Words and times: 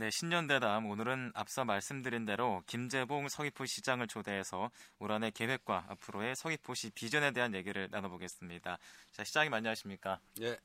네, 0.00 0.10
신년대담 0.10 0.86
오늘은 0.86 1.32
앞서 1.34 1.66
말씀드린 1.66 2.24
대로 2.24 2.62
김재봉 2.64 3.28
서귀포 3.28 3.66
시장을 3.66 4.06
초대해서 4.06 4.70
올 4.98 5.12
한해 5.12 5.30
계획과 5.30 5.88
앞으로의 5.90 6.36
서귀포시 6.36 6.92
비전에 6.92 7.32
대한 7.32 7.54
얘기를 7.54 7.86
나눠보겠습니다. 7.90 8.78
자, 9.12 9.24
시장님 9.24 9.52
안녕하십니까? 9.52 10.18
예. 10.40 10.56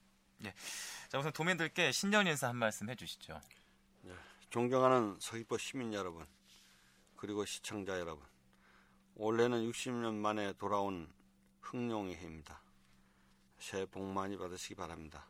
예. 0.46 0.54
자, 1.10 1.20
우선 1.20 1.34
도민들께 1.34 1.92
신년 1.92 2.28
인사 2.28 2.48
한 2.48 2.56
말씀 2.56 2.90
해주시죠. 2.90 3.42
예. 4.06 4.12
존경하는 4.52 5.17
서귀포 5.19 5.58
시민 5.58 5.94
여러분, 5.94 6.26
그리고 7.17 7.44
시청자 7.44 7.99
여러분, 7.99 8.26
올해는 9.15 9.70
60년 9.70 10.13
만에 10.13 10.54
돌아온 10.54 11.12
흥룡의 11.60 12.15
해입니다. 12.15 12.62
새해 13.60 13.86
복 13.86 14.02
많이 14.06 14.38
받으시기 14.38 14.76
바랍니다. 14.76 15.28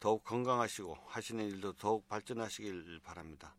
더욱 0.00 0.24
건강하시고 0.24 0.96
하시는 1.06 1.44
일도 1.48 1.74
더욱 1.74 2.08
발전하시길 2.08 3.00
바랍니다. 3.02 3.54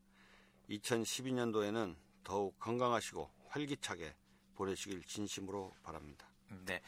2012년도에는 0.70 1.95
더욱 2.23 2.59
건강하시고 2.59 3.30
활기차게 3.49 4.16
보내시길 4.55 5.03
진심으로 5.03 5.73
바랍니다. 5.84 6.27
네. 6.66 6.81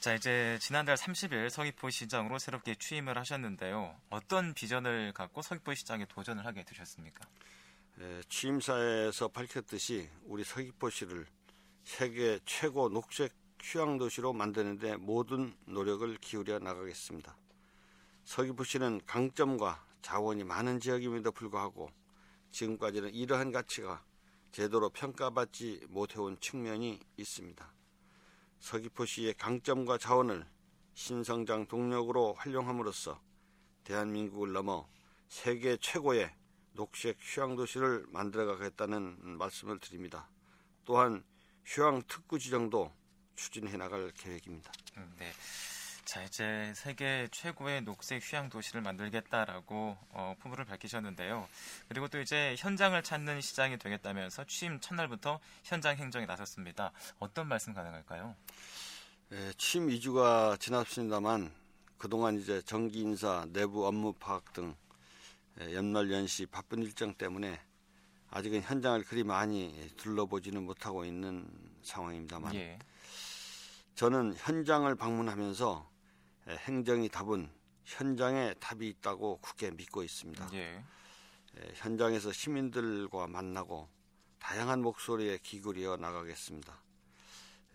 자, 0.00 0.14
이제 0.14 0.58
지난달 0.60 0.96
30일 0.96 1.50
서귀포 1.50 1.90
시장으로 1.90 2.38
새롭게 2.38 2.74
취임을 2.76 3.18
하셨는데요. 3.18 4.00
어떤 4.10 4.54
비전을 4.54 5.12
갖고 5.12 5.42
서귀포 5.42 5.74
시장에 5.74 6.04
도전을 6.06 6.46
하게 6.46 6.64
되셨습니까? 6.64 7.26
에, 8.00 8.20
취임사에서 8.28 9.28
밝혔듯이 9.28 10.08
우리 10.24 10.44
서귀포시를 10.44 11.26
세계 11.84 12.38
최고 12.44 12.88
녹색 12.88 13.32
휴양 13.62 13.98
도시로 13.98 14.32
만드는데 14.32 14.96
모든 14.96 15.56
노력을 15.64 16.16
기울여 16.18 16.58
나가겠습니다. 16.58 17.36
서귀포시는 18.26 19.02
강점과 19.06 19.86
자원이 20.02 20.42
많은 20.42 20.80
지역임에도 20.80 21.30
불구하고 21.30 21.90
지금까지는 22.50 23.14
이러한 23.14 23.52
가치가 23.52 24.04
제대로 24.50 24.90
평가받지 24.90 25.86
못해온 25.88 26.36
측면이 26.40 27.00
있습니다. 27.16 27.72
서귀포시의 28.58 29.34
강점과 29.34 29.98
자원을 29.98 30.44
신성장 30.94 31.66
동력으로 31.66 32.34
활용함으로써 32.34 33.20
대한민국을 33.84 34.52
넘어 34.52 34.88
세계 35.28 35.76
최고의 35.76 36.34
녹색 36.72 37.18
휴양도시를 37.20 38.06
만들어가겠다는 38.08 39.38
말씀을 39.38 39.78
드립니다. 39.78 40.28
또한 40.84 41.24
휴양 41.64 42.02
특구 42.08 42.40
지정도 42.40 42.92
추진해 43.36 43.76
나갈 43.76 44.10
계획입니다. 44.10 44.72
음, 44.96 45.14
네. 45.16 45.32
자 46.06 46.22
이제 46.22 46.72
세계 46.76 47.26
최고의 47.32 47.82
녹색 47.82 48.22
휴양 48.22 48.48
도시를 48.48 48.80
만들겠다라고 48.80 49.98
어, 50.10 50.36
포부를 50.38 50.64
밝히셨는데요. 50.64 51.48
그리고 51.88 52.06
또 52.06 52.20
이제 52.20 52.54
현장을 52.56 53.02
찾는 53.02 53.40
시장이 53.40 53.76
되겠다면서 53.78 54.44
취임 54.44 54.78
첫날부터 54.78 55.40
현장 55.64 55.96
행정에 55.96 56.24
나섰습니다. 56.24 56.92
어떤 57.18 57.48
말씀 57.48 57.74
가능할까요? 57.74 58.36
예, 59.32 59.52
취임 59.58 59.88
2주가 59.88 60.60
지났습니다만 60.60 61.52
그동안 61.98 62.38
이제 62.38 62.62
정기 62.62 63.00
인사, 63.00 63.44
내부 63.52 63.84
업무 63.84 64.12
파악 64.12 64.52
등 64.52 64.76
예, 65.60 65.74
연말 65.74 66.12
연시 66.12 66.46
바쁜 66.46 66.84
일정 66.84 67.14
때문에 67.14 67.60
아직은 68.30 68.62
현장을 68.62 69.02
그리 69.02 69.24
많이 69.24 69.92
둘러보지는 69.96 70.62
못하고 70.62 71.04
있는 71.04 71.50
상황입니다만 71.82 72.54
예. 72.54 72.78
저는 73.96 74.34
현장을 74.36 74.94
방문하면서 74.94 75.90
예, 75.90 75.95
행정이 76.48 77.08
답은 77.08 77.50
현장에 77.84 78.54
답이 78.54 78.88
있다고 78.88 79.38
굳게 79.38 79.72
믿고 79.72 80.02
있습니다. 80.02 80.50
예. 80.54 80.84
예, 81.58 81.72
현장에서 81.74 82.32
시민들과 82.32 83.26
만나고 83.26 83.88
다양한 84.38 84.82
목소리에 84.82 85.38
기울여 85.38 85.96
나가겠습니다. 85.96 86.82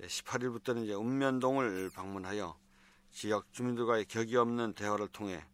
18일부터는 0.02 0.84
이제 0.84 0.94
읍면동을 0.94 1.90
방문하여 1.92 2.58
지역 3.12 3.52
주민들과의 3.52 4.06
격이 4.06 4.36
없는 4.38 4.74
대화를 4.74 5.08
통해 5.10 5.46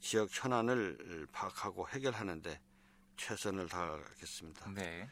지역 0.00 0.28
현안을 0.30 1.26
파악하고 1.32 1.88
해결하는데 1.88 2.60
최선을 3.16 3.68
다하겠습니다. 3.68 4.70
네. 4.72 5.08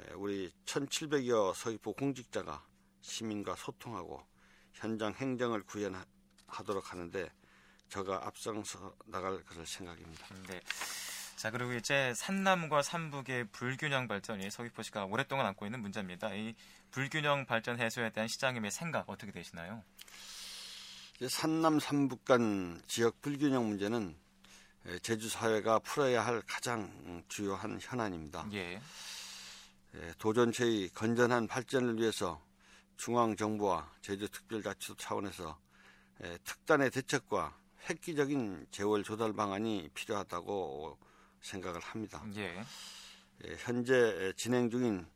예, 0.00 0.12
우리 0.14 0.52
1,700여 0.66 1.54
서귀포 1.54 1.94
공직자가 1.94 2.64
시민과 3.00 3.56
소통하고 3.56 4.22
현장 4.72 5.12
행정을 5.14 5.62
구현하 5.62 6.04
도록 6.64 6.92
하는데 6.92 7.30
저가 7.88 8.26
앞장서 8.26 8.94
나갈 9.06 9.42
것을 9.44 9.66
생각입니다. 9.66 10.26
네. 10.48 10.60
자 11.36 11.50
그리고 11.50 11.72
이제 11.74 12.12
산남과 12.16 12.82
산북의 12.82 13.48
불균형 13.52 14.08
발전이 14.08 14.50
서귀포시가 14.50 15.04
오랫동안 15.04 15.46
안고 15.46 15.66
있는 15.66 15.80
문제입니다. 15.80 16.34
이 16.34 16.54
불균형 16.90 17.46
발전 17.46 17.78
해소에 17.78 18.10
대한 18.10 18.28
시장님의 18.28 18.70
생각 18.72 19.08
어떻게 19.08 19.30
되시나요? 19.30 19.84
산남 21.28 21.78
산북 21.80 22.24
간 22.24 22.82
지역 22.86 23.20
불균형 23.22 23.68
문제는 23.68 24.16
제주 25.02 25.28
사회가 25.28 25.78
풀어야 25.80 26.24
할 26.24 26.42
가장 26.46 27.22
주요한 27.28 27.78
현안입니다. 27.80 28.46
예. 28.52 28.80
도전체의 30.18 30.90
건전한 30.90 31.46
발전을 31.46 31.98
위해서 31.98 32.40
중앙 32.96 33.36
정부와 33.36 33.90
제주특별자치도 34.02 34.96
차원에서 34.96 35.58
특단의 36.44 36.90
대책과 36.90 37.56
획기적인 37.88 38.66
재월 38.70 39.02
조달 39.04 39.32
방안이 39.32 39.90
필요하다고 39.94 40.98
생각을 41.40 41.80
합니다. 41.80 42.24
예. 42.36 42.64
현재 43.58 44.32
진행 44.36 44.68
중인 44.68 45.06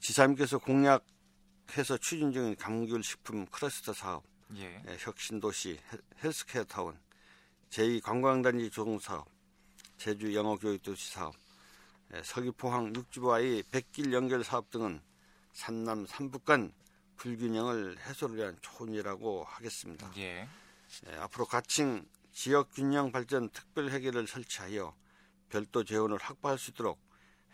지사님께서 0.00 0.58
공약해서 0.58 1.96
추진 1.98 2.32
중인 2.32 2.56
감귤 2.56 3.02
식품 3.02 3.46
클러스터 3.46 3.92
사업, 3.92 4.24
예. 4.56 4.82
혁신도시 4.98 5.80
헬스케어 6.22 6.64
타운, 6.64 6.98
제2 7.70 8.02
관광단지 8.02 8.70
조성 8.70 8.98
사업, 8.98 9.26
제주 9.96 10.34
영어교육도시 10.34 11.12
사업, 11.12 11.34
서귀포항 12.22 12.94
육지와의 12.94 13.64
백길 13.70 14.12
연결 14.12 14.44
사업 14.44 14.70
등은 14.70 15.00
산남 15.52 16.06
산북 16.06 16.44
간 16.44 16.72
불균형을 17.16 17.98
해소를 17.98 18.36
위한 18.36 18.56
초원이라고 18.60 19.44
하겠습니다. 19.44 20.10
예. 20.18 20.48
앞으로 21.18 21.46
가칭 21.46 22.06
지역 22.32 22.70
균형 22.74 23.12
발전 23.12 23.48
특별 23.50 23.90
회계를 23.90 24.26
설치하여 24.26 24.94
별도 25.48 25.84
재원을 25.84 26.18
확보할 26.18 26.58
수 26.58 26.70
있도록 26.70 27.00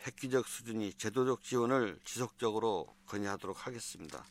획기적 0.07 0.47
수준이 0.47 0.95
제도적 0.95 1.43
지원을 1.43 1.99
지속적으로 2.05 2.95
건의하도록 3.07 3.67
하겠습니다. 3.67 4.25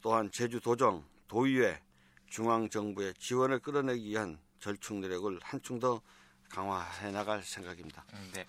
또한 0.00 0.30
제주도정, 0.30 1.04
도의회, 1.28 1.82
중앙정부의 2.30 3.14
지원을 3.18 3.58
끌어내기 3.58 4.08
위한 4.08 4.38
절충 4.60 5.00
노력을 5.00 5.38
한층 5.42 5.78
더 5.78 6.00
강화해 6.48 7.10
나갈 7.10 7.42
생각입니다. 7.42 8.04
음, 8.14 8.30
네. 8.34 8.46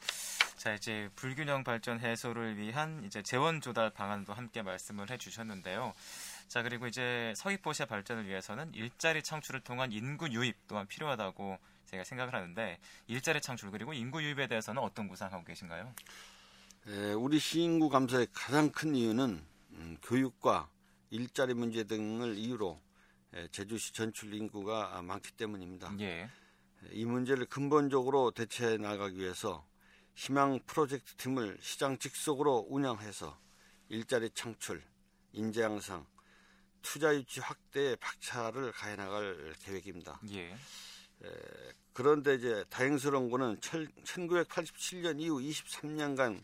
자 0.58 0.74
이제 0.74 1.10
불균형 1.16 1.64
발전 1.64 2.00
해소를 2.00 2.58
위한 2.58 3.04
이제 3.06 3.22
재원 3.22 3.62
조달 3.62 3.92
방안도 3.92 4.34
함께 4.34 4.62
말씀을 4.62 5.10
해주셨는데요. 5.12 5.94
자 6.48 6.64
그리고 6.64 6.88
이제 6.88 7.34
서귀포시의 7.38 7.88
발전을 7.88 8.28
위해서는 8.28 8.74
일자리 8.74 9.22
창출을 9.22 9.62
통한 9.62 9.92
인구 9.92 10.30
유입 10.30 10.56
또한 10.68 10.88
필요하다고 10.88 11.58
제가 11.86 12.04
생각을 12.04 12.34
하는데 12.34 12.80
일자리 13.08 13.40
창출 13.40 13.72
그리고 13.72 13.94
인구 13.94 14.22
유입에 14.22 14.48
대해서는 14.48 14.82
어떤 14.82 15.08
구상하고 15.08 15.44
계신가요? 15.46 15.94
에, 16.88 17.14
우리 17.14 17.40
시인구 17.40 17.90
감소의 17.90 18.28
가장 18.34 18.72
큰 18.72 18.96
이유는 18.96 19.46
음, 19.72 19.98
교육과 20.02 20.70
일자리 21.10 21.54
문제 21.54 21.84
등을 21.84 22.38
이유로 22.38 22.82
에, 23.34 23.48
제주시 23.50 23.94
전출 23.94 24.34
인구가 24.34 25.02
많기 25.02 25.32
때문입니다. 25.34 25.94
예. 26.00 26.30
이 26.92 27.06
문제를 27.06 27.46
근본적으로 27.46 28.32
대처해 28.32 28.78
나가기 28.78 29.18
위해서 29.18 29.66
희망 30.16 30.60
프로젝트 30.66 31.16
팀을 31.16 31.58
시장 31.62 31.98
직속으로 31.98 32.68
운영해서 32.70 33.38
일자리 33.90 34.30
창출, 34.32 34.84
인재 35.32 35.62
양상, 35.62 36.06
투자 36.82 37.14
유치 37.14 37.40
확대에 37.40 37.96
박차를 37.98 38.72
가해 38.72 38.96
나갈 38.96 39.54
계획입니다. 39.60 40.20
예. 40.32 40.52
에, 40.52 40.58
그런데 41.94 42.36
이제 42.36 42.64
다행스러운 42.70 43.30
거는 43.30 43.60
1987년 43.60 45.20
이후 45.20 45.40
23년간 45.40 46.42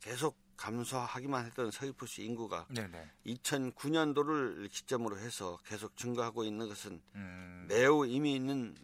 계속 0.00 0.36
감소하기만 0.56 1.46
했던 1.46 1.70
서귀포시 1.70 2.24
인구가 2.24 2.66
네네. 2.74 3.10
2009년도를 3.26 4.70
기점으로 4.70 5.18
해서 5.18 5.58
계속 5.64 5.96
증가하고 5.96 6.44
있는 6.44 6.68
것은 6.68 7.02
음. 7.14 7.66
매우 7.68 8.06
의미 8.06 8.34
있는 8.34 8.74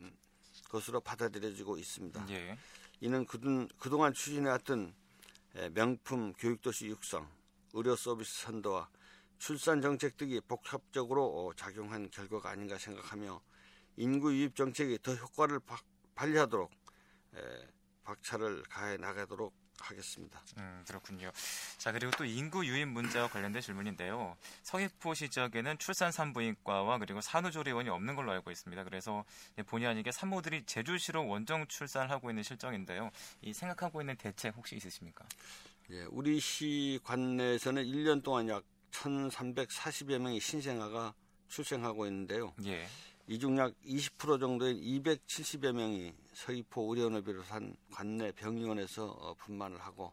것으로 0.72 1.00
받아들여지고 1.00 1.76
있습니다. 1.76 2.26
예. 2.30 2.58
이는 3.00 3.26
그동, 3.26 3.68
그동안 3.78 4.12
추진해왔던 4.14 4.94
명품 5.74 6.32
교육도시 6.32 6.86
육성, 6.86 7.28
의료 7.74 7.94
서비스 7.94 8.42
선도와 8.42 8.88
출산 9.38 9.82
정책 9.82 10.16
등이 10.16 10.40
복합적으로 10.48 11.52
작용한 11.56 12.10
결과가 12.10 12.50
아닌가 12.50 12.78
생각하며 12.78 13.40
인구 13.96 14.32
유입 14.32 14.56
정책이 14.56 15.00
더 15.02 15.14
효과를 15.14 15.60
바, 15.60 15.76
발휘하도록 16.14 16.70
에, 17.34 17.68
박차를 18.04 18.62
가해 18.62 18.96
나가도록 18.96 19.52
하겠습니다. 19.90 20.40
음, 20.58 20.84
그렇군요. 20.86 21.30
자, 21.78 21.92
그리고 21.92 22.12
또 22.16 22.24
인구 22.24 22.66
유입 22.66 22.88
문제와 22.88 23.28
관련된 23.28 23.62
질문인데요. 23.62 24.36
서귀포시 24.62 25.30
지역에는 25.30 25.78
출산 25.78 26.12
산부인과와 26.12 26.98
그리고 26.98 27.20
산후조리원이 27.20 27.88
없는 27.88 28.14
걸로 28.14 28.32
알고 28.32 28.50
있습니다. 28.50 28.84
그래서 28.84 29.24
본의 29.66 29.88
아니게 29.88 30.12
산모들이 30.12 30.64
제주시로 30.64 31.26
원정 31.26 31.66
출산을 31.66 32.10
하고 32.10 32.30
있는 32.30 32.42
실정인데요. 32.42 33.10
이 33.42 33.52
생각하고 33.52 34.00
있는 34.00 34.16
대책 34.16 34.54
혹시 34.56 34.76
있으십니까? 34.76 35.24
예, 35.90 36.04
우리 36.10 36.40
시 36.40 36.98
관내에서는 37.04 37.84
1년 37.84 38.22
동안 38.22 38.48
약 38.48 38.64
1,340여 38.92 40.18
명의 40.18 40.40
신생아가 40.40 41.14
출생하고 41.48 42.06
있는데요. 42.06 42.54
예. 42.64 42.86
이중 43.26 43.56
약 43.58 43.72
20% 43.84 44.40
정도인 44.40 44.80
270여 44.80 45.72
명이 45.72 46.14
서귀포 46.32 46.94
의료원을 46.94 47.22
비롯한 47.22 47.76
관내 47.92 48.32
병의원에서 48.32 49.06
어, 49.06 49.34
분만을 49.34 49.80
하고 49.80 50.12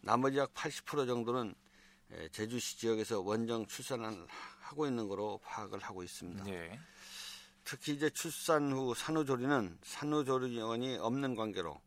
나머지 0.00 0.38
약 0.38 0.52
80% 0.54 1.06
정도는 1.06 1.54
예, 2.12 2.28
제주시 2.28 2.78
지역에서 2.78 3.20
원정 3.20 3.66
출산을 3.66 4.26
하고 4.60 4.86
있는 4.86 5.08
거로 5.08 5.40
파악을 5.42 5.80
하고 5.80 6.04
있습니다. 6.04 6.48
예. 6.48 6.78
특히 7.64 7.94
이제 7.94 8.08
출산 8.10 8.72
후 8.72 8.94
산후조리는 8.94 9.78
산후조리원이 9.82 10.98
없는 10.98 11.34
관계로 11.34 11.80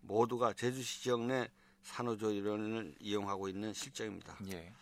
모두가 0.00 0.52
제주시 0.54 1.02
지역 1.02 1.24
내 1.26 1.48
산후조리원을 1.82 2.96
이용하고 2.98 3.48
있는 3.48 3.72
실정입니다. 3.72 4.38
예. 4.52 4.72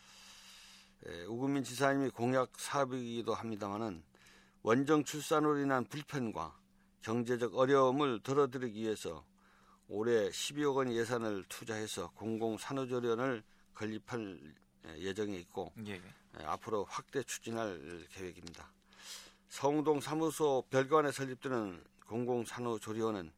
예, 1.06 1.25
우금민 1.25 1.64
지사님이 1.64 2.10
공약 2.10 2.58
사업이기도 2.58 3.34
합니다만은 3.34 4.02
원정 4.62 5.04
출산으로 5.04 5.58
인한 5.58 5.84
불편과 5.84 6.58
경제적 7.02 7.56
어려움을 7.56 8.20
덜어드리기 8.20 8.80
위해서 8.80 9.24
올해 9.88 10.28
12억 10.28 10.76
원 10.76 10.92
예산을 10.92 11.44
투자해서 11.48 12.10
공공산후조리원을 12.10 13.42
건립할 13.74 14.54
예정이 14.98 15.38
있고 15.40 15.72
예. 15.86 16.00
앞으로 16.44 16.84
확대 16.84 17.22
추진할 17.22 18.06
계획입니다. 18.10 18.70
성동 19.48 20.00
사무소 20.00 20.64
별관에 20.70 21.10
설립되는 21.10 21.82
공공산후조리원은 22.06 23.32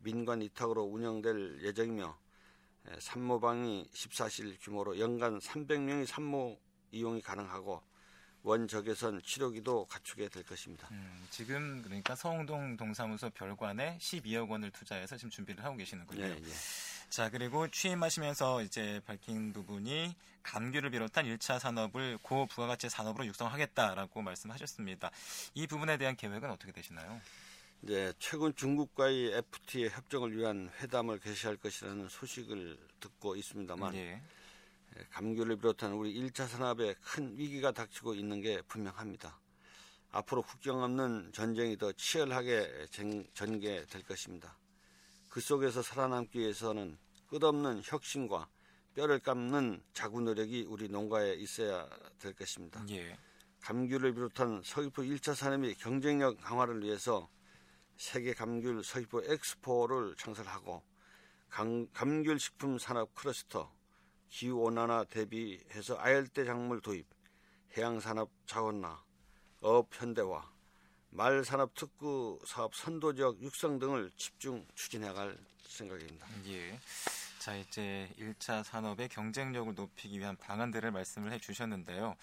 민관 0.00 0.40
위탁으로 0.40 0.82
운영될 0.82 1.62
예정이며 1.62 2.18
산모방이 2.98 3.88
14실 3.92 4.56
규모로 4.60 4.98
연간 4.98 5.38
300명의 5.38 6.06
산모 6.06 6.58
이용이 6.90 7.22
가능하고 7.22 7.80
원적외선 8.42 9.22
치료기도 9.22 9.86
갖추게 9.86 10.28
될 10.28 10.42
것입니다. 10.42 10.88
음, 10.90 11.26
지금 11.30 11.82
그러니까 11.82 12.14
서홍동 12.16 12.76
동사무소 12.76 13.30
별관에 13.30 13.98
12억 13.98 14.48
원을 14.48 14.70
투자해서 14.70 15.16
지금 15.16 15.30
준비를 15.30 15.64
하고 15.64 15.76
계시는군요. 15.76 16.24
예, 16.24 16.30
예. 16.30 16.52
자, 17.08 17.28
그리고 17.28 17.68
취임하시면서 17.68 18.62
이제 18.62 19.00
밝힌 19.06 19.52
부분이 19.52 20.16
감귤을 20.42 20.90
비롯한 20.90 21.26
1차 21.26 21.58
산업을 21.58 22.18
고부가가치 22.22 22.88
산업으로 22.88 23.26
육성하겠다라고 23.26 24.22
말씀하셨습니다. 24.22 25.10
이 25.54 25.66
부분에 25.66 25.98
대한 25.98 26.16
계획은 26.16 26.50
어떻게 26.50 26.72
되시나요? 26.72 27.20
이제 27.82 28.12
최근 28.18 28.54
중국과의 28.54 29.34
FTA 29.34 29.88
협정을 29.88 30.36
위한 30.36 30.70
회담을 30.80 31.18
개시할 31.18 31.56
것이라는 31.56 32.08
소식을 32.08 32.78
듣고 33.00 33.36
있습니다만 33.36 33.94
예. 33.96 34.22
감귤을 35.10 35.56
비롯한 35.56 35.92
우리 35.92 36.14
1차 36.14 36.46
산업에 36.46 36.94
큰 37.00 37.36
위기가 37.36 37.72
닥치고 37.72 38.14
있는 38.14 38.40
게 38.40 38.62
분명합니다. 38.62 39.38
앞으로 40.10 40.42
국경 40.42 40.82
없는 40.82 41.32
전쟁이 41.32 41.76
더 41.78 41.92
치열하게 41.92 42.86
전개될 43.34 44.02
것입니다. 44.02 44.58
그 45.28 45.40
속에서 45.40 45.82
살아남기 45.82 46.38
위해서는 46.38 46.98
끝없는 47.28 47.80
혁신과 47.84 48.48
뼈를 48.94 49.18
깎는 49.20 49.82
자구 49.94 50.20
노력이 50.20 50.66
우리 50.68 50.88
농가에 50.88 51.32
있어야 51.34 51.88
될 52.18 52.34
것입니다. 52.34 52.84
예. 52.90 53.16
감귤을 53.62 54.12
비롯한 54.12 54.62
서귀포 54.64 55.02
1차 55.02 55.34
산업의 55.34 55.76
경쟁력 55.76 56.38
강화를 56.40 56.82
위해서 56.82 57.30
세계 57.96 58.34
감귤 58.34 58.82
서귀포 58.84 59.22
엑스포를 59.24 60.16
창설하고 60.16 60.82
감, 61.48 61.86
감귤 61.92 62.38
식품 62.38 62.78
산업 62.78 63.14
클러스터 63.14 63.72
기후 64.32 64.62
온난화 64.64 65.04
대비해서 65.10 65.98
아열대 65.98 66.46
작물 66.46 66.80
도입, 66.80 67.06
해양 67.76 68.00
산업 68.00 68.30
자원화, 68.46 69.04
어업 69.60 69.90
현대화, 69.92 70.50
말 71.10 71.44
산업 71.44 71.74
특구 71.74 72.40
사업 72.46 72.74
선도 72.74 73.14
지역 73.14 73.40
육성 73.42 73.78
등을 73.78 74.10
집중 74.16 74.66
추진해 74.74 75.12
갈 75.12 75.36
생각입니다. 75.66 76.26
예. 76.46 76.78
자, 77.38 77.54
이제 77.56 78.08
1차 78.18 78.64
산업의 78.64 79.10
경쟁력을 79.10 79.74
높이기 79.74 80.18
위한 80.18 80.34
방안들을 80.36 80.90
말씀을 80.90 81.30
해 81.32 81.38
주셨는데요. 81.38 82.16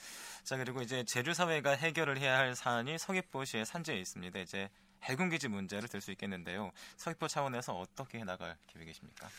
자, 0.44 0.57
그리고 0.57 0.81
이제 0.81 1.03
제주 1.03 1.35
사회가 1.35 1.71
해결을 1.71 2.17
해야 2.17 2.39
할 2.39 2.56
사안이 2.56 2.97
서귀포시의 2.97 3.67
산지에 3.67 4.00
있습니다. 4.00 4.39
이제 4.39 4.69
해군기지 5.03 5.47
문제를 5.47 5.88
들 5.88 6.01
수 6.01 6.09
있겠는데요. 6.11 6.71
서귀포 6.97 7.27
차원에서 7.27 7.77
어떻게 7.77 8.17
해 8.19 8.23
나갈 8.23 8.57
계획이십니까? 8.67 9.29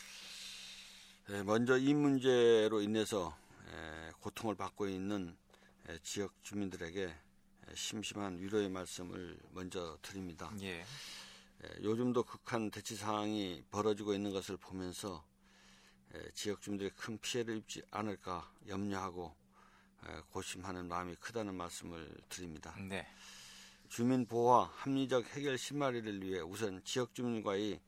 네, 1.31 1.44
먼저 1.44 1.79
이 1.79 1.94
문제로 1.94 2.81
인해서 2.81 3.38
고통을 4.19 4.56
받고 4.56 4.88
있는 4.88 5.37
지역 6.03 6.35
주민들에게 6.43 7.15
심심한 7.73 8.37
위로의 8.41 8.69
말씀을 8.69 9.38
먼저 9.53 9.97
드립니다. 10.03 10.53
예. 10.61 10.85
요즘도 11.85 12.25
극한 12.25 12.73
대치 12.73 12.97
상황이 12.97 13.62
벌어지고 13.71 14.12
있는 14.12 14.32
것을 14.32 14.56
보면서 14.56 15.25
지역 16.35 16.62
주민들이 16.62 16.91
큰 16.91 17.17
피해를 17.19 17.59
입지 17.59 17.81
않을까 17.93 18.53
염려하고 18.67 19.32
고심하는 20.31 20.88
마음이 20.88 21.15
크다는 21.15 21.55
말씀을 21.55 22.12
드립니다. 22.29 22.75
네. 22.88 23.06
주민 23.88 24.27
보호와 24.27 24.73
합리적 24.75 25.27
해결 25.37 25.56
실마리를 25.56 26.25
위해 26.25 26.41
우선 26.41 26.82
지역 26.82 27.15
주민과의 27.15 27.81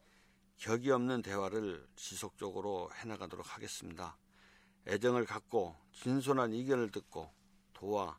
격이 0.63 0.93
없는 0.93 1.23
대화를 1.23 1.85
지속적으로 1.97 2.89
해나가도록 2.95 3.57
하겠습니다. 3.57 4.17
애정을 4.87 5.25
갖고 5.25 5.75
진솔한 5.91 6.53
의견을 6.53 6.93
듣고 6.93 7.33
도와 7.73 8.17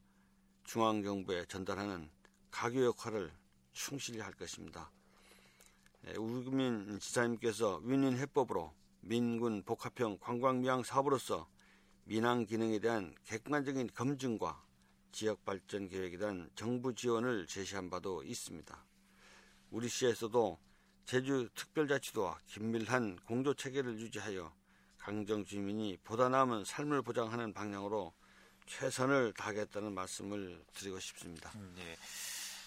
중앙정부에 0.66 1.46
전달하는 1.46 2.12
가교 2.52 2.84
역할을 2.84 3.32
충실히 3.72 4.20
할 4.20 4.34
것입니다. 4.34 4.92
우민 6.18 7.00
지사님께서 7.00 7.78
윈윈 7.78 8.18
해법으로 8.18 8.74
민군 9.00 9.64
복합형 9.64 10.18
관광미항 10.20 10.84
사업으로서 10.84 11.48
민항 12.04 12.46
기능에 12.46 12.80
대한 12.80 13.16
객관적인 13.24 13.92
검증과 13.96 14.62
지역 15.14 15.46
발전 15.46 15.88
계획에 15.88 16.18
대한 16.18 16.50
정부 16.56 16.94
지원을 16.94 17.48
제시한 17.48 17.90
바도 17.90 18.22
있습니다. 18.22 18.86
우리 19.72 19.88
시에서도 19.88 20.60
제주 21.06 21.50
특별자치도와 21.56 22.40
긴밀한 22.48 23.18
공조 23.26 23.54
체계를 23.54 24.00
유지하여 24.00 24.54
강정 24.98 25.44
주민이 25.44 25.98
보다 26.04 26.30
나은 26.30 26.64
삶을 26.64 27.02
보장하는 27.02 27.54
방향으로 27.54 28.14
최선을 28.66 29.34
다하겠다는 29.34 29.94
말씀을 29.94 30.64
드리고 30.74 31.00
싶습니다. 31.00 31.52
음, 31.56 31.76
예. 31.80 31.98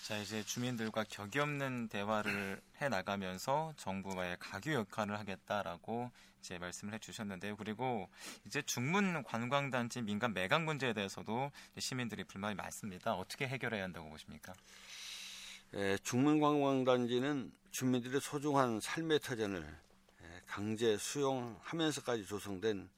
자 0.02 0.18
이제 0.18 0.44
주민들과 0.44 1.04
격이 1.08 1.38
없는 1.40 1.88
대화를 1.88 2.60
해 2.80 2.88
나가면서 2.88 3.72
정부와의 3.76 4.36
가교 4.38 4.72
역할을 4.72 5.18
하겠다라고 5.18 6.12
이제 6.38 6.58
말씀을 6.58 6.94
해주셨는데요. 6.94 7.56
그리고 7.56 8.08
이제 8.46 8.62
중문 8.62 9.24
관광단지 9.24 10.02
민간 10.02 10.32
매각 10.32 10.62
문제에 10.62 10.92
대해서도 10.92 11.50
시민들이 11.78 12.22
불만이 12.22 12.54
많습니다. 12.54 13.14
어떻게 13.14 13.48
해결해야 13.48 13.82
한다고 13.82 14.10
보십니까? 14.10 14.52
예, 15.74 15.98
중문관광단지는 16.02 17.52
주민들의 17.70 18.20
소중한 18.20 18.80
삶의 18.80 19.20
터전을 19.20 19.62
예, 20.22 20.40
강제 20.46 20.96
수용하면서까지 20.96 22.24
조성된 22.26 22.88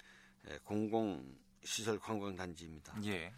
예, 0.49 0.59
공공시설 0.65 1.99
관광단지입니다. 1.99 2.95
예. 3.07 3.33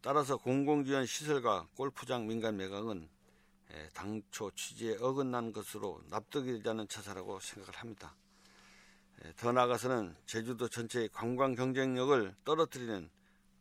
따라서 0.00 0.36
공공지원 0.36 1.06
시설과 1.06 1.68
골프장 1.74 2.26
민간 2.26 2.56
매각은 2.56 3.08
예, 3.72 3.88
당초 3.94 4.50
취지에 4.52 4.96
어긋난 5.00 5.52
것으로 5.52 6.02
납득이 6.08 6.52
되지 6.52 6.68
않는 6.68 6.88
처사라고 6.88 7.40
생각을 7.40 7.74
합니다. 7.80 8.14
예, 9.24 9.32
더 9.36 9.52
나아가서는 9.52 10.16
제주도 10.26 10.68
전체의 10.68 11.08
관광 11.12 11.54
경쟁력을 11.54 12.34
떨어뜨리는 12.44 13.10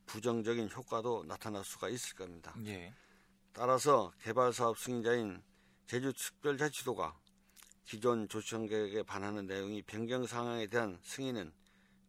부정적인 0.05 0.69
효과도 0.71 1.23
나타날 1.25 1.63
수가 1.63 1.89
있을 1.89 2.15
겁니다. 2.15 2.53
예. 2.65 2.93
따라서 3.53 4.11
개발사업 4.21 4.77
승인자인 4.77 5.43
제주특별자치도가 5.87 7.17
기존 7.83 8.29
조정 8.29 8.65
계획에 8.65 9.03
반하는 9.03 9.45
내용이 9.45 9.81
변경 9.81 10.25
상황에 10.25 10.67
대한 10.67 10.97
승인은 11.03 11.51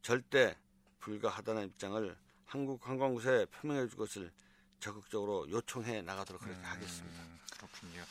절대 0.02 0.56
불가하다는 1.00 1.66
입장을 1.68 2.16
한국관광부에 2.46 3.46
표명해 3.46 3.88
줄 3.88 3.96
것을 3.98 4.32
적극적으로 4.78 5.50
요청해 5.50 6.02
나가도록 6.02 6.42
그렇게 6.42 6.58
음, 6.60 6.64
하겠습니다. 6.64 7.22
그렇군요. 7.56 8.02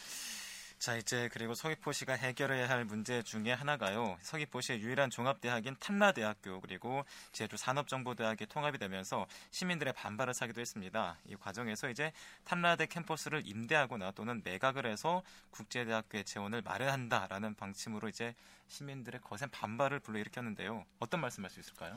자 0.82 0.98
이제 0.98 1.30
그리고 1.32 1.54
서귀포시가 1.54 2.14
해결해야 2.14 2.68
할 2.68 2.86
문제 2.86 3.22
중에 3.22 3.54
하나가요. 3.54 4.18
서귀포시의 4.24 4.82
유일한 4.82 5.12
종합대학인 5.12 5.76
탐라대학교 5.80 6.60
그리고 6.60 7.06
제주 7.32 7.56
산업정보대학이 7.56 8.48
통합이 8.48 8.80
되면서 8.80 9.28
시민들의 9.52 9.94
반발을 9.94 10.34
사기도 10.34 10.60
했습니다. 10.60 11.20
이 11.28 11.36
과정에서 11.36 11.92
이제 11.92 12.12
탐라대 12.46 12.88
캠퍼스를 12.88 13.44
임대하거나 13.46 14.10
또는 14.14 14.42
매각을 14.44 14.88
해서 14.88 15.22
국제대학교의 15.52 16.26
재원을 16.26 16.64
마련한다라는 16.64 17.54
방침으로 17.54 18.10
이제 18.10 18.34
시민들의 18.66 19.22
거센 19.22 19.52
반발을 19.52 20.00
불러일으켰는데요. 20.00 20.84
어떤 20.98 21.22
말씀할 21.22 21.52
수 21.52 21.60
있을까요? 21.60 21.96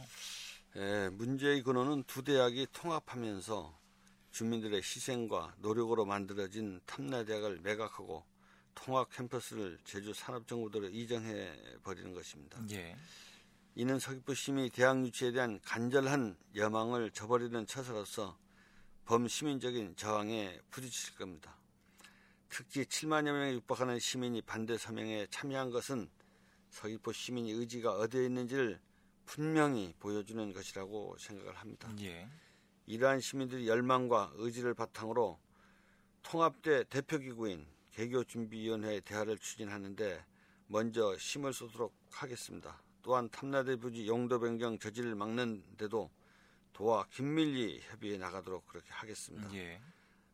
예, 0.77 1.09
문제의 1.11 1.63
근원은 1.63 2.03
두 2.03 2.23
대학이 2.23 2.67
통합하면서 2.75 3.79
주민들의 4.33 4.77
희생과 4.77 5.55
노력으로 5.61 6.05
만들어진 6.05 6.83
탐라대학을 6.85 7.61
매각하고 7.63 8.34
통합 8.75 9.11
캠퍼스를 9.11 9.79
제주 9.85 10.13
산업정보도로 10.13 10.89
이전해 10.89 11.53
버리는 11.83 12.13
것입니다. 12.13 12.61
예. 12.71 12.97
이는 13.77 13.99
서귀포 13.99 14.35
시민이 14.35 14.71
대학 14.71 15.05
유치에 15.05 15.33
대한 15.33 15.61
간절한 15.63 16.37
여망을 16.55 17.11
저버리는 17.11 17.67
처사로서 17.67 18.39
범시민적인 19.07 19.97
저항에 19.97 20.61
부딪힐 20.71 21.17
겁니다. 21.17 21.57
특히 22.49 22.85
7만여 22.85 23.33
명에 23.33 23.53
육박하는 23.55 23.99
시민이 23.99 24.43
반대 24.43 24.79
서명에 24.79 25.27
참여한 25.31 25.71
것은 25.71 26.09
서귀포 26.71 27.13
시민의 27.13 27.53
의지가 27.53 27.95
어디에 27.95 28.27
있는지를 28.27 28.81
분명히 29.27 29.93
보여주는 29.99 30.53
것이라고 30.53 31.17
생각을 31.19 31.55
합니다. 31.57 31.93
예. 32.01 32.29
이러한 32.87 33.21
시민들의 33.21 33.67
열망과 33.67 34.33
의지를 34.35 34.75
바탕으로 34.75 35.41
통합대 36.23 36.85
대표기구인 36.85 37.67
개교준비위원회의 37.95 39.01
대화를 39.01 39.39
추진하는데 39.39 40.25
먼저 40.67 41.15
힘을 41.17 41.53
쏟도록 41.53 41.95
하겠습니다. 42.11 42.81
또한 43.03 43.29
탐나대 43.29 43.77
부지 43.77 44.07
용도 44.07 44.41
변경 44.41 44.79
저지를 44.79 45.15
막는 45.15 45.63
데도 45.77 46.11
도와 46.73 47.07
긴밀히 47.11 47.81
협의해 47.83 48.19
나가도록 48.19 48.67
그렇게 48.67 48.91
하겠습니다. 48.91 49.55
예. 49.55 49.81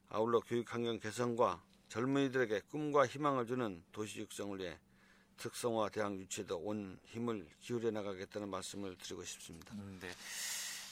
아울러 0.09 0.41
교육 0.41 0.73
환경 0.73 0.99
개선과 0.99 1.63
젊은이들에게 1.89 2.61
꿈과 2.71 3.07
희망을 3.07 3.47
주는 3.47 3.83
도시 3.93 4.21
육성을 4.21 4.59
위해 4.59 4.79
특성화 5.37 5.89
대학 5.89 6.19
유치에도 6.19 6.59
온 6.59 6.99
힘을 7.07 7.49
기울여 7.61 7.91
나가겠다는 7.91 8.49
말씀을 8.49 8.97
드리고 8.97 9.25
싶습니다. 9.25 9.75
음, 9.75 9.99
네. 10.01 10.09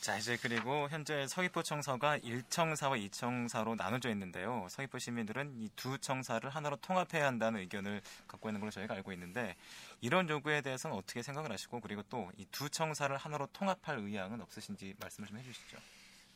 자 0.00 0.17
이제 0.17 0.38
그리고 0.40 0.88
현재 0.88 1.26
서귀포 1.26 1.62
청사가 1.62 2.19
1청사와 2.21 3.11
2청사로 3.11 3.76
나눠져 3.76 4.11
있는데요. 4.11 4.67
서귀포 4.71 4.99
시민들은 4.99 5.55
이 5.59 5.69
두 5.76 5.99
청사를 5.99 6.49
하나로 6.49 6.76
통합해야 6.76 7.26
한다는 7.26 7.61
의견을 7.61 8.00
갖고 8.26 8.49
있는 8.49 8.61
걸로 8.61 8.71
저희가 8.71 8.95
알고 8.95 9.12
있는데 9.12 9.57
이런 10.00 10.28
요구에 10.28 10.61
대해서는 10.62 10.97
어떻게 10.97 11.23
생각을 11.23 11.50
하시고 11.52 11.81
그리고 11.81 12.02
또 12.05 12.31
이 12.38 12.47
두 12.50 12.71
청사를 12.71 13.14
하나로 13.17 13.49
통합할 13.52 13.99
의향은 13.99 14.40
없으신지 14.40 14.95
말씀을 14.99 15.28
좀 15.28 15.38
해주시죠. 15.38 15.76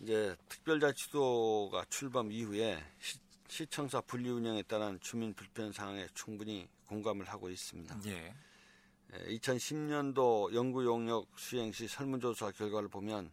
이제 0.00 0.36
특별자치도가 0.48 1.84
출범 1.88 2.30
이후에 2.32 2.82
시, 3.48 3.66
청사 3.66 4.00
분리 4.02 4.28
운영에 4.30 4.62
따른 4.64 4.98
주민 5.00 5.32
불편 5.34 5.72
상황에 5.72 6.08
충분히 6.14 6.68
공감을 6.86 7.28
하고 7.28 7.48
있습니다. 7.48 7.96
예. 8.06 8.34
2010년도 9.12 10.54
연구 10.54 10.84
용역 10.84 11.28
수행 11.36 11.70
시 11.70 11.86
설문조사 11.86 12.50
결과를 12.52 12.88
보면 12.88 13.30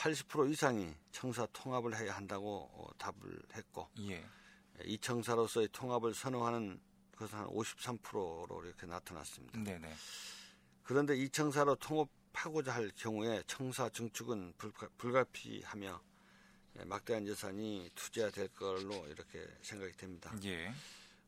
80% 0.00 0.50
이상이 0.50 0.94
청사 1.12 1.46
통합을 1.52 1.94
해야 1.98 2.16
한다고 2.16 2.70
어, 2.72 2.88
답을 2.96 3.42
했고 3.54 3.86
예. 4.00 4.24
이 4.84 4.96
청사로서의 4.96 5.68
통합을 5.72 6.14
선호하는 6.14 6.80
것은 7.16 7.38
한 7.38 7.46
53%로 7.48 8.64
이렇게 8.64 8.86
나타났습니다. 8.86 9.62
네네. 9.62 9.94
그런데 10.84 11.14
이 11.16 11.28
청사로 11.28 11.76
통합하고자 11.76 12.74
할 12.74 12.90
경우에 12.96 13.42
청사 13.46 13.90
증축은 13.90 14.54
불가, 14.56 14.88
불가피하며 14.96 16.00
예, 16.78 16.84
막대한 16.84 17.26
예산이 17.26 17.90
투자될 17.94 18.48
걸로 18.48 19.06
이렇게 19.06 19.46
생각이 19.60 19.92
됩니다. 19.98 20.34
예. 20.44 20.72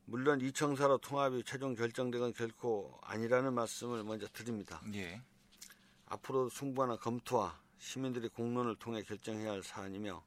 물론 0.05 0.41
이 0.41 0.51
청사로 0.51 0.97
통합이 0.97 1.43
최종 1.43 1.75
결정된 1.75 2.19
건 2.19 2.33
결코 2.33 2.99
아니라는 3.03 3.53
말씀을 3.53 4.03
먼저 4.03 4.27
드립니다. 4.29 4.81
예. 4.95 5.21
앞으로 6.07 6.49
충분한 6.49 6.97
검토와 6.97 7.62
시민들이 7.83 8.29
공론을 8.29 8.77
통해 8.77 9.03
결정해야 9.03 9.51
할 9.51 9.61
사안이며 9.61 10.23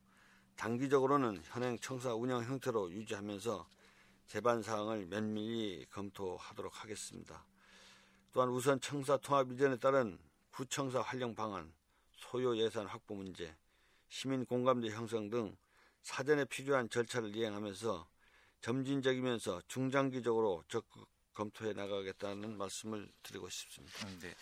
단기적으로는 0.57 1.41
현행 1.43 1.79
청사 1.79 2.15
운영 2.15 2.45
형태로 2.45 2.93
유지하면서 2.93 3.67
제반 4.27 4.63
사항을 4.63 5.07
면밀히 5.07 5.87
검토하도록 5.91 6.83
하겠습니다. 6.83 7.47
또한 8.31 8.51
우선 8.51 8.79
청사 8.79 9.17
통합 9.17 9.51
이전에 9.51 9.79
따른 9.79 10.19
구청사 10.51 11.01
활용 11.01 11.35
방안, 11.35 11.73
소요 12.13 12.59
예산 12.59 12.87
확보 12.87 13.15
문제, 13.15 13.57
시민 14.11 14.45
공감대 14.45 14.91
형성 14.91 15.31
등 15.31 15.57
사전에 16.03 16.45
필요한 16.45 16.91
절차를 16.91 17.35
이행하면서 17.35 18.07
점진적이면서 18.61 19.63
중장기적으로 19.67 20.63
적극 20.69 21.09
검토해 21.37 21.75
나가겠다는 21.75 22.57
말씀을 22.57 23.09
드리고 23.23 23.49
싶습니다. 23.51 24.09
네. 24.21 24.35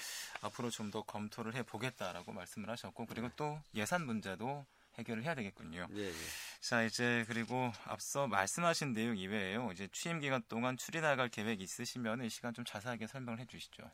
앞으로 0.43 0.71
좀 0.71 0.91
더 0.91 1.03
검토를 1.03 1.55
해 1.57 1.63
보겠다라고 1.65 2.33
말씀을 2.33 2.71
하셨고 2.71 3.07
그리고 3.07 3.29
또 3.37 3.59
예산 3.75 4.07
문제도 4.07 4.65
해결을 4.97 5.25
해야 5.25 5.35
되겠군요. 5.35 5.89
예, 5.93 6.09
예. 6.09 6.15
자, 6.61 6.85
이제 6.85 7.25
그리고 7.27 7.73
앞서 7.85 8.29
말씀하신 8.29 8.93
내용 8.95 9.17
이외에요. 9.17 9.71
이제 9.73 9.89
취임 9.93 10.21
기간 10.21 10.41
동안 10.49 10.77
추진나갈 10.77 11.29
계획이 11.31 11.65
있으시면 11.65 12.25
이 12.25 12.31
시간 12.31 12.55
좀 12.55 12.65
자세하게 12.65 13.09
설명을 13.09 13.41
해 13.41 13.47
주시죠. 13.47 13.91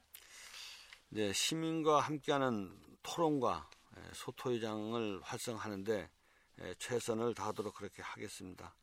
네, 1.08 1.32
시민과 1.32 2.00
함께하는 2.00 2.78
토론과 3.02 3.70
예, 3.96 4.02
소토의장을 4.12 5.20
활성하는데 5.22 6.10
예, 6.62 6.74
최선을 6.78 7.34
다하도록 7.34 7.74
그렇게 7.74 8.02
하겠습니다. 8.02 8.74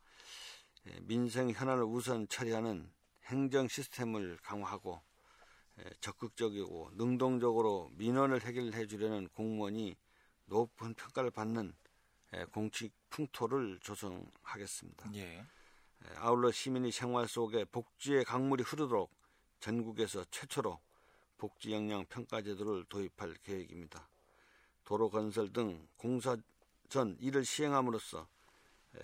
예, 0.88 0.98
민생 1.02 1.50
현안을 1.50 1.84
우선 1.84 2.26
처리하는 2.26 2.90
행정 3.28 3.68
시스템을 3.68 4.38
강화하고 4.42 5.00
적극적이고 6.00 6.90
능동적으로 6.94 7.90
민원을 7.94 8.42
해결해 8.42 8.86
주려는 8.86 9.28
공무원이 9.28 9.96
높은 10.46 10.94
평가를 10.94 11.30
받는 11.30 11.74
공직 12.52 12.92
풍토를 13.10 13.78
조성하겠습니다. 13.80 15.14
예. 15.14 15.44
아울러 16.16 16.50
시민의 16.50 16.92
생활 16.92 17.28
속에 17.28 17.64
복지의 17.66 18.24
강물이 18.24 18.62
흐르도록 18.64 19.10
전국에서 19.60 20.24
최초로 20.30 20.80
복지 21.36 21.72
역량 21.72 22.06
평가 22.06 22.42
제도를 22.42 22.84
도입할 22.84 23.34
계획입니다. 23.42 24.08
도로 24.84 25.10
건설 25.10 25.52
등 25.52 25.86
공사 25.96 26.36
전 26.88 27.16
이를 27.20 27.44
시행함으로써 27.44 28.26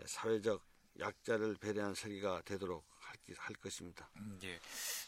사회적 0.06 0.64
약자를 0.98 1.56
배려한 1.56 1.94
설계가 1.94 2.42
되도록 2.42 2.84
할 3.36 3.54
것입니다. 3.56 4.08
음, 4.16 4.38
예. 4.44 4.58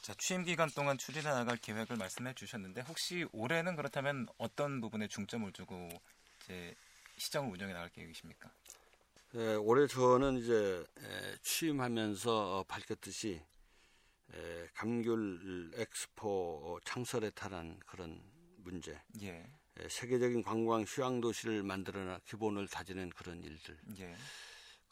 자, 0.02 0.14
취임 0.18 0.44
기간 0.44 0.70
동안 0.70 0.98
추진해 0.98 1.28
나갈 1.28 1.56
계획을 1.56 1.96
말씀해 1.96 2.34
주셨는데 2.34 2.82
혹시 2.82 3.26
올해는 3.32 3.76
그렇다면 3.76 4.26
어떤 4.38 4.80
부분에 4.80 5.08
중점을 5.08 5.50
두고 5.52 5.88
이제 6.44 6.74
시정을 7.18 7.52
운영해 7.52 7.72
나갈 7.72 7.88
계획이십니까? 7.90 8.50
예, 9.34 9.54
올해 9.54 9.86
저는 9.86 10.38
이제 10.38 10.84
취임하면서 11.42 12.64
밝혔듯이 12.68 13.42
감귤 14.74 15.72
엑스포 15.74 16.78
창설에 16.84 17.30
탈한 17.30 17.80
그런 17.86 18.22
문제, 18.58 19.00
예. 19.22 19.46
세계적인 19.88 20.42
관광 20.42 20.82
휴양 20.82 21.20
도시를 21.20 21.62
만들어나 21.62 22.18
기본을 22.26 22.68
다지는 22.68 23.10
그런 23.10 23.42
일들, 23.42 23.78
예. 23.98 24.16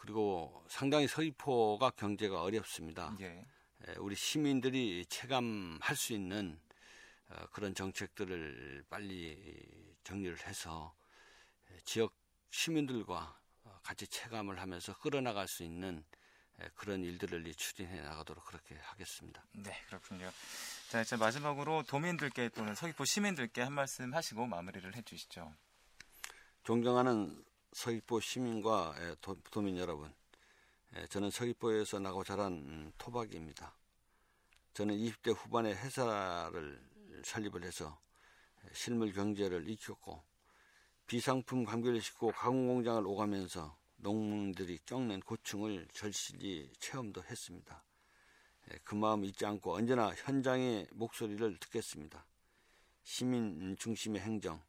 그리고 0.05 0.63
상당히 0.69 1.09
서귀포가 1.09 1.89
경제가 1.91 2.43
어렵습니다. 2.43 3.17
예. 3.21 3.43
우리 3.97 4.15
시민들이 4.15 5.07
체감할 5.09 5.97
수 5.97 6.13
있는 6.13 6.61
어, 7.31 7.47
그런 7.53 7.75
정책들을 7.75 8.85
빨리 8.91 9.97
정리를 10.05 10.47
해서 10.47 10.95
지역 11.85 12.15
시민들과 12.51 13.41
어, 13.65 13.81
같이 13.83 14.07
체감을 14.07 14.61
하면서 14.61 14.95
끌어나갈 14.99 15.49
수 15.49 15.63
있는 15.63 16.05
그런 16.75 17.03
일들을 17.03 17.53
추진해 17.55 18.03
나가도록 18.03 18.45
그렇게 18.45 18.77
하겠습니다. 18.77 19.43
네, 19.53 19.73
그렇군요. 19.87 20.31
자, 20.91 21.01
이제 21.01 21.17
마지막으로 21.17 21.83
도민들께 21.83 22.51
또는 22.51 22.75
서귀포 22.75 23.07
시민들께 23.07 23.63
한 23.63 23.73
말씀 23.73 24.13
하시고 24.15 24.47
마무리를 24.47 24.95
해 24.95 25.03
주시죠. 25.03 25.53
존경하는 26.63 27.43
서귀포 27.75 28.21
시민과 28.21 29.16
도, 29.21 29.61
민 29.61 29.76
여러분, 29.76 30.14
저는 31.11 31.31
서귀포에서 31.31 31.99
나고 31.99 32.23
자란 32.23 32.52
음, 32.52 32.93
토박이입니다. 32.97 33.75
저는 34.75 34.97
20대 34.97 35.35
후반에 35.37 35.75
회사를 35.75 36.81
설립을 37.25 37.64
해서 37.64 37.99
실물 38.73 39.12
경제를 39.12 39.69
익혔고 39.69 40.23
비상품 41.09 41.64
감귤을 41.64 42.00
싣고 42.00 42.31
가공공장을 42.31 43.04
오가면서 43.07 43.76
농민들이 43.97 44.78
겪는 44.87 45.21
고충을 45.21 45.88
절실히 45.93 46.73
체험도 46.78 47.25
했습니다. 47.25 47.83
예, 48.71 48.78
그 48.85 48.95
마음 48.95 49.25
잊지 49.25 49.45
않고 49.45 49.75
언제나 49.75 50.14
현장의 50.14 50.87
목소리를 50.93 51.59
듣겠습니다. 51.59 52.25
시민 53.02 53.76
중심의 53.76 54.23
행정, 54.23 54.62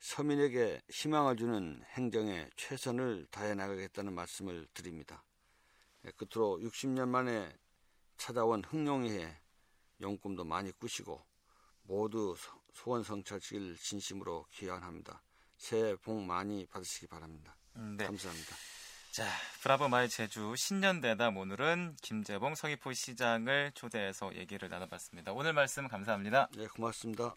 서민에게 0.00 0.82
희망을 0.90 1.36
주는 1.36 1.82
행정에 1.94 2.48
최선을 2.56 3.26
다해 3.30 3.54
나가겠다는 3.54 4.12
말씀을 4.12 4.66
드립니다. 4.74 5.24
예, 6.04 6.10
끝으로 6.12 6.58
60년 6.60 7.08
만에 7.08 7.56
찾아온 8.16 8.62
흥룡이해 8.64 9.36
용꿈도 10.00 10.44
많이 10.44 10.72
꾸시고 10.72 11.24
모두 11.82 12.36
소원 12.72 13.02
성찰시길 13.02 13.76
진심으로 13.78 14.46
기원합니다. 14.50 15.22
새해 15.56 15.96
복 15.96 16.20
많이 16.22 16.66
받으시기 16.66 17.06
바랍니다. 17.06 17.56
음, 17.76 17.96
네. 17.96 18.04
감사합니다. 18.06 18.56
자, 19.10 19.24
브라보 19.62 19.88
마이 19.88 20.08
제주 20.10 20.54
신년 20.56 21.00
대담 21.00 21.38
오늘은 21.38 21.96
김재봉 22.02 22.54
서귀포 22.54 22.92
시장을 22.92 23.72
초대해서 23.74 24.34
얘기를 24.34 24.68
나눠봤습니다. 24.68 25.32
오늘 25.32 25.54
말씀 25.54 25.88
감사합니다. 25.88 26.48
네, 26.54 26.66
고맙습니다. 26.66 27.36